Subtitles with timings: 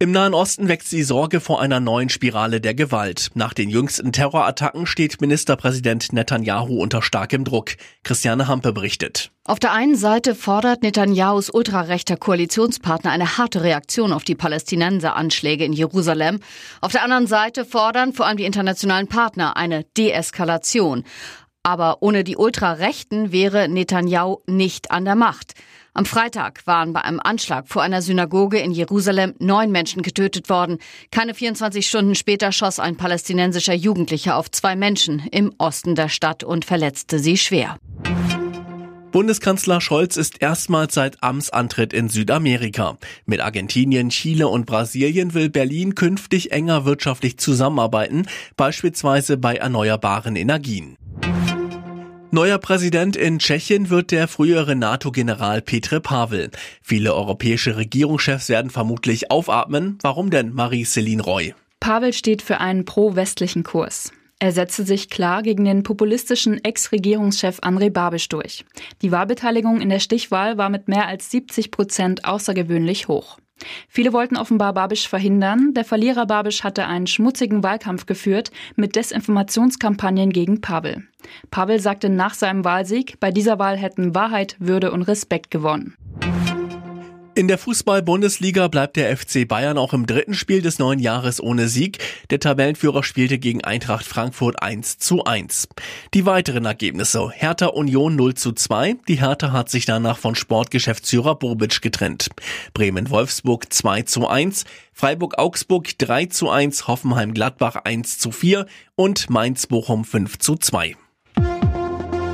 [0.00, 3.30] Im Nahen Osten wächst die Sorge vor einer neuen Spirale der Gewalt.
[3.34, 7.72] Nach den jüngsten Terrorattacken steht Ministerpräsident Netanyahu unter starkem Druck.
[8.04, 9.32] Christiane Hampe berichtet.
[9.42, 15.72] Auf der einen Seite fordert Netanyahus ultrarechter Koalitionspartner eine harte Reaktion auf die Palästinenser-Anschläge in
[15.72, 16.38] Jerusalem.
[16.80, 21.02] Auf der anderen Seite fordern vor allem die internationalen Partner eine Deeskalation.
[21.62, 25.54] Aber ohne die Ultrarechten wäre Netanyahu nicht an der Macht.
[25.94, 30.78] Am Freitag waren bei einem Anschlag vor einer Synagoge in Jerusalem neun Menschen getötet worden.
[31.10, 36.44] Keine 24 Stunden später schoss ein palästinensischer Jugendlicher auf zwei Menschen im Osten der Stadt
[36.44, 37.78] und verletzte sie schwer.
[39.10, 42.98] Bundeskanzler Scholz ist erstmals seit Amtsantritt in Südamerika.
[43.24, 50.97] Mit Argentinien, Chile und Brasilien will Berlin künftig enger wirtschaftlich zusammenarbeiten, beispielsweise bei erneuerbaren Energien.
[52.30, 56.50] Neuer Präsident in Tschechien wird der frühere NATO-General Petr Pavel.
[56.82, 59.98] Viele europäische Regierungschefs werden vermutlich aufatmen.
[60.02, 61.54] Warum denn, Marie-Céline Roy?
[61.80, 64.12] Pavel steht für einen pro-westlichen Kurs.
[64.40, 68.66] Er setzte sich klar gegen den populistischen Ex-Regierungschef André Babisch durch.
[69.00, 73.38] Die Wahlbeteiligung in der Stichwahl war mit mehr als 70 Prozent außergewöhnlich hoch.
[73.88, 75.74] Viele wollten offenbar Babisch verhindern.
[75.74, 81.04] Der Verlierer Babisch hatte einen schmutzigen Wahlkampf geführt mit Desinformationskampagnen gegen Pavel.
[81.50, 85.96] Pavel sagte nach seinem Wahlsieg, bei dieser Wahl hätten Wahrheit, Würde und Respekt gewonnen.
[87.38, 91.68] In der Fußball-Bundesliga bleibt der FC Bayern auch im dritten Spiel des neuen Jahres ohne
[91.68, 91.98] Sieg.
[92.30, 95.68] Der Tabellenführer spielte gegen Eintracht Frankfurt 1 zu 1.
[96.14, 97.30] Die weiteren Ergebnisse.
[97.30, 98.96] Hertha Union 0 zu 2.
[99.06, 102.28] Die Hertha hat sich danach von Sportgeschäftsführer Bobic getrennt.
[102.74, 104.64] Bremen Wolfsburg 2 zu 1.
[104.92, 106.88] Freiburg Augsburg 3 zu 1.
[106.88, 108.66] Hoffenheim Gladbach 1 zu 4.
[108.96, 110.96] Und Mainz Bochum 5 zu 2.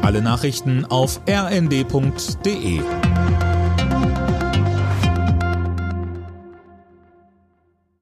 [0.00, 2.80] Alle Nachrichten auf rnd.de